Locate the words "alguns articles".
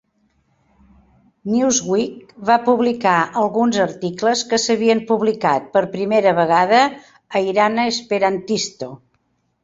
3.41-4.41